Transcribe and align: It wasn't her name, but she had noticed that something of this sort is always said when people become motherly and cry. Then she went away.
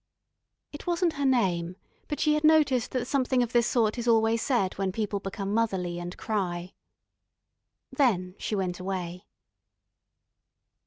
It 0.73 0.87
wasn't 0.87 1.13
her 1.13 1.25
name, 1.27 1.75
but 2.07 2.19
she 2.19 2.33
had 2.33 2.43
noticed 2.43 2.89
that 2.89 3.05
something 3.05 3.43
of 3.43 3.53
this 3.53 3.67
sort 3.67 3.99
is 3.99 4.07
always 4.07 4.41
said 4.41 4.73
when 4.79 4.91
people 4.91 5.19
become 5.19 5.53
motherly 5.53 5.99
and 5.99 6.17
cry. 6.17 6.73
Then 7.91 8.33
she 8.39 8.55
went 8.55 8.79
away. 8.79 9.27